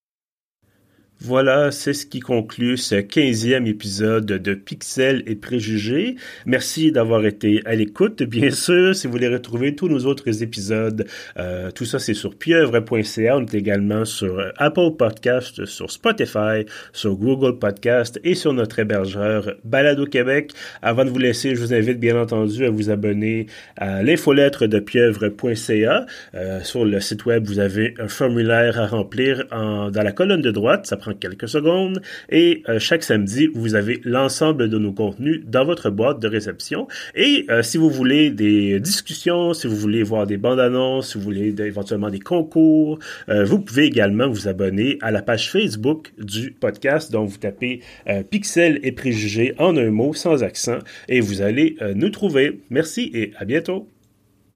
Voilà, 1.24 1.70
c'est 1.70 1.92
ce 1.92 2.04
qui 2.04 2.18
conclut 2.18 2.76
ce 2.76 2.96
15e 2.96 3.66
épisode 3.66 4.26
de 4.26 4.54
Pixels 4.54 5.22
et 5.26 5.36
Préjugés. 5.36 6.16
Merci 6.46 6.90
d'avoir 6.90 7.24
été 7.24 7.62
à 7.64 7.76
l'écoute. 7.76 8.24
Bien 8.24 8.50
sûr, 8.50 8.92
si 8.96 9.06
vous 9.06 9.12
voulez 9.12 9.28
retrouver 9.28 9.76
tous 9.76 9.88
nos 9.88 10.04
autres 10.06 10.42
épisodes, 10.42 11.06
euh, 11.36 11.70
tout 11.70 11.84
ça 11.84 12.00
c'est 12.00 12.14
sur 12.14 12.34
pieuvre.ca. 12.34 13.36
On 13.36 13.42
est 13.42 13.54
également 13.54 14.04
sur 14.04 14.52
Apple 14.56 14.96
Podcast, 14.98 15.64
sur 15.64 15.92
Spotify, 15.92 16.66
sur 16.92 17.14
Google 17.14 17.56
Podcast 17.60 18.18
et 18.24 18.34
sur 18.34 18.52
notre 18.52 18.80
hébergeur 18.80 19.52
Balado 19.62 20.06
Québec. 20.06 20.50
Avant 20.82 21.04
de 21.04 21.10
vous 21.10 21.18
laisser, 21.18 21.54
je 21.54 21.60
vous 21.60 21.72
invite 21.72 22.00
bien 22.00 22.20
entendu 22.20 22.64
à 22.64 22.70
vous 22.70 22.90
abonner 22.90 23.46
à 23.76 24.02
l'infolettre 24.02 24.66
de 24.66 24.80
pieuvre.ca. 24.80 26.04
Euh, 26.34 26.60
sur 26.64 26.84
le 26.84 26.98
site 26.98 27.26
web, 27.26 27.46
vous 27.46 27.60
avez 27.60 27.94
un 28.00 28.08
formulaire 28.08 28.80
à 28.80 28.88
remplir 28.88 29.44
dans 29.52 29.92
la 29.94 30.12
colonne 30.12 30.42
de 30.42 30.50
droite. 30.50 30.86
Quelques 31.18 31.48
secondes. 31.48 32.00
Et 32.30 32.62
euh, 32.68 32.78
chaque 32.78 33.02
samedi, 33.02 33.48
vous 33.54 33.74
avez 33.74 34.00
l'ensemble 34.04 34.68
de 34.68 34.78
nos 34.78 34.92
contenus 34.92 35.42
dans 35.46 35.64
votre 35.64 35.90
boîte 35.90 36.20
de 36.20 36.28
réception. 36.28 36.88
Et 37.14 37.46
euh, 37.50 37.62
si 37.62 37.78
vous 37.78 37.90
voulez 37.90 38.30
des 38.30 38.80
discussions, 38.80 39.54
si 39.54 39.66
vous 39.66 39.76
voulez 39.76 40.02
voir 40.02 40.26
des 40.26 40.36
bandes 40.36 40.60
annonces, 40.60 41.12
si 41.12 41.18
vous 41.18 41.24
voulez 41.24 41.54
éventuellement 41.60 42.10
des 42.10 42.20
concours, 42.20 42.98
euh, 43.28 43.44
vous 43.44 43.60
pouvez 43.60 43.84
également 43.84 44.28
vous 44.28 44.48
abonner 44.48 44.98
à 45.00 45.10
la 45.10 45.22
page 45.22 45.50
Facebook 45.50 46.12
du 46.18 46.52
podcast. 46.52 47.12
dont 47.12 47.24
vous 47.24 47.38
tapez 47.38 47.80
Pixel 48.30 48.80
et 48.82 48.92
préjugés 48.92 49.54
en 49.58 49.76
un 49.76 49.90
mot, 49.90 50.14
sans 50.14 50.42
accent, 50.42 50.78
et 51.08 51.20
vous 51.20 51.42
allez 51.42 51.76
nous 51.94 52.10
trouver. 52.10 52.60
Merci 52.70 53.10
et 53.14 53.32
à 53.38 53.44
bientôt. 53.44 53.91